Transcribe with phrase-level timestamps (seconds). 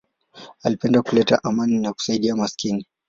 [0.63, 2.87] Alipenda kuleta amani na kusaidia maskini.